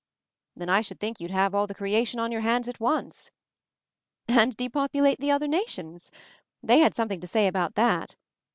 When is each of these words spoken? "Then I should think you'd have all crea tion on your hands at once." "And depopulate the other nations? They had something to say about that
"Then 0.55 0.67
I 0.67 0.81
should 0.81 0.99
think 0.99 1.19
you'd 1.21 1.29
have 1.29 1.53
all 1.53 1.67
crea 1.67 2.03
tion 2.05 2.19
on 2.19 2.31
your 2.31 2.41
hands 2.41 2.67
at 2.67 2.79
once." 2.79 3.29
"And 4.27 4.57
depopulate 4.57 5.19
the 5.19 5.29
other 5.29 5.47
nations? 5.47 6.09
They 6.63 6.79
had 6.79 6.95
something 6.95 7.19
to 7.21 7.27
say 7.27 7.45
about 7.45 7.75
that 7.75 8.15